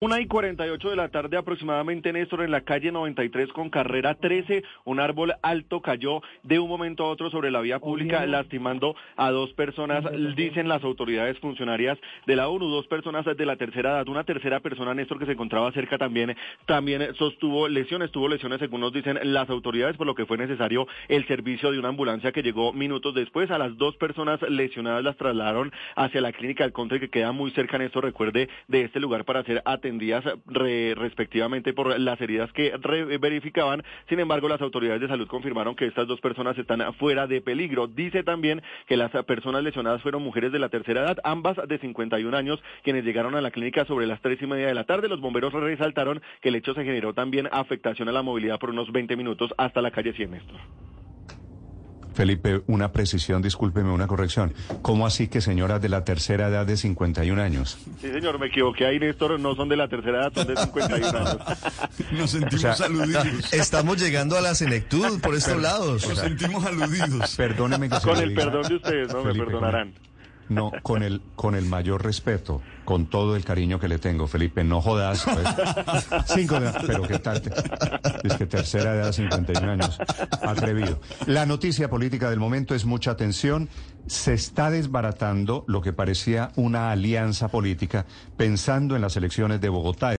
[0.00, 4.62] Una y 48 de la tarde aproximadamente, Néstor, en la calle 93 con carrera 13,
[4.84, 9.32] un árbol alto cayó de un momento a otro sobre la vía pública, lastimando a
[9.32, 10.04] dos personas,
[10.36, 11.98] dicen las autoridades funcionarias
[12.28, 15.32] de la ONU, dos personas de la tercera edad, una tercera persona, Néstor, que se
[15.32, 16.36] encontraba cerca también,
[16.66, 20.86] también sostuvo lesiones, tuvo lesiones según nos dicen las autoridades, por lo que fue necesario
[21.08, 23.50] el servicio de una ambulancia que llegó minutos después.
[23.50, 27.50] A las dos personas lesionadas las trasladaron hacia la clínica del Conte, que queda muy
[27.50, 32.72] cerca, Néstor, recuerde, de este lugar para ser atendido respectivamente por las heridas que
[33.20, 33.82] verificaban.
[34.08, 37.86] Sin embargo, las autoridades de salud confirmaron que estas dos personas están fuera de peligro.
[37.86, 42.36] Dice también que las personas lesionadas fueron mujeres de la tercera edad, ambas de 51
[42.36, 45.08] años, quienes llegaron a la clínica sobre las tres y media de la tarde.
[45.08, 48.90] Los bomberos resaltaron que el hecho se generó también afectación a la movilidad por unos
[48.92, 50.58] 20 minutos hasta la calle Siemestro.
[52.18, 54.52] Felipe, una precisión, discúlpeme, una corrección.
[54.82, 57.78] ¿Cómo así que señoras de la tercera edad de 51 años?
[58.00, 61.16] Sí, señor, me equivoqué ahí, Néstor, no son de la tercera edad, son de 51
[61.16, 61.38] años.
[62.10, 63.52] Nos sentimos aludidos.
[63.52, 66.08] Estamos llegando a la senectud por estos lados.
[66.08, 67.36] Nos sentimos aludidos.
[67.36, 68.44] Perdóneme que se Con el diga.
[68.46, 69.92] perdón de ustedes, no Felipe, me perdonarán.
[70.48, 74.64] No, con el, con el mayor respeto, con todo el cariño que le tengo, Felipe,
[74.64, 75.24] no jodas.
[75.24, 75.46] Pues.
[76.26, 77.42] Cinco de pero qué tal.
[78.24, 79.98] Es que tercera edad, 51 años.
[80.42, 81.00] Atrevido.
[81.26, 83.68] La noticia política del momento es mucha atención.
[84.06, 90.14] Se está desbaratando lo que parecía una alianza política pensando en las elecciones de Bogotá.